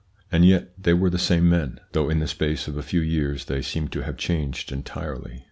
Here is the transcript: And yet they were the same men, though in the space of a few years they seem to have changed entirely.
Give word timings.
And 0.31 0.43
yet 0.43 0.71
they 0.81 0.95
were 0.95 1.11
the 1.11 1.19
same 1.19 1.47
men, 1.47 1.79
though 1.91 2.09
in 2.09 2.21
the 2.21 2.27
space 2.27 2.67
of 2.67 2.75
a 2.75 2.81
few 2.81 3.01
years 3.01 3.45
they 3.45 3.61
seem 3.61 3.87
to 3.89 4.01
have 4.01 4.17
changed 4.17 4.71
entirely. 4.71 5.39